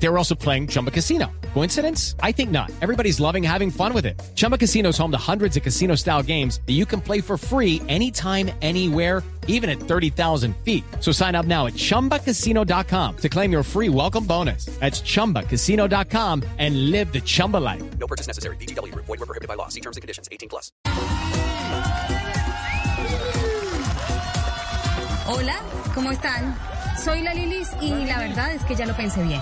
[0.00, 1.30] They were also playing Chumba Casino.
[1.54, 2.14] Coincidence?
[2.22, 2.70] I think not.
[2.80, 4.20] Everybody's loving having fun with it.
[4.34, 7.36] Chumba Casino is home to hundreds of casino style games that you can play for
[7.36, 10.84] free anytime, anywhere, even at 30,000 feet.
[11.00, 14.66] So sign up now at chumbacasino.com to claim your free welcome bonus.
[14.78, 17.82] That's chumbacasino.com and live the Chumba life.
[17.98, 18.56] No purchase necessary.
[18.56, 19.06] VGW Group.
[19.06, 19.68] Void were prohibited by law.
[19.68, 20.28] See terms and conditions.
[20.30, 20.70] 18 plus.
[25.26, 25.60] Hola,
[25.94, 26.56] ¿cómo están?
[27.04, 29.40] Soy la Lilis y la verdad es que ya lo pensé bien.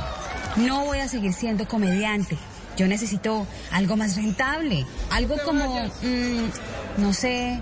[0.57, 2.39] No voy a seguir siendo comediante.
[2.77, 4.87] Yo necesito algo más rentable.
[5.11, 7.61] Algo como, mm, no sé,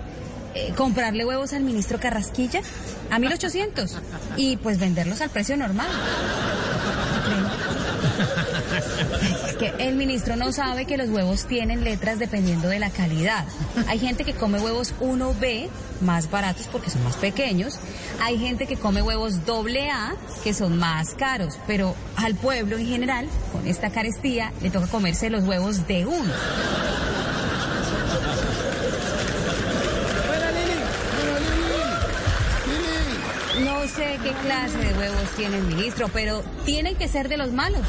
[0.53, 2.61] eh, comprarle huevos al ministro Carrasquilla
[3.11, 3.97] a 1800
[4.37, 5.87] y pues venderlos al precio normal.
[9.47, 13.45] Es que el ministro no sabe que los huevos tienen letras dependiendo de la calidad.
[13.87, 15.69] Hay gente que come huevos 1B,
[16.01, 17.79] más baratos porque son más pequeños.
[18.21, 21.59] Hay gente que come huevos doble A, que son más caros.
[21.67, 26.33] Pero al pueblo en general, con esta carestía, le toca comerse los huevos de uno.
[33.63, 37.51] No sé qué clase de huevos tiene el ministro, pero tienen que ser de los
[37.51, 37.81] malos.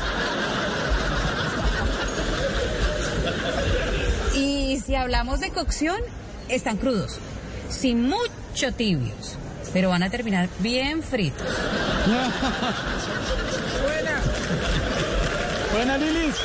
[4.87, 6.01] Si hablamos de cocción,
[6.49, 7.19] están crudos,
[7.69, 9.37] sin mucho tibios,
[9.73, 11.45] pero van a terminar bien fritos.
[15.73, 16.37] Buena, Lilis.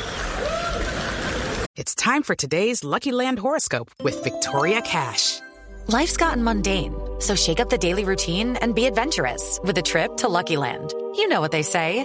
[1.76, 5.40] It's time for today's Lucky Land horoscope with Victoria Cash.
[5.86, 10.16] Life's gotten mundane, so shake up the daily routine and be adventurous with a trip
[10.18, 10.92] to Lucky Land.
[11.16, 12.04] You know what they say.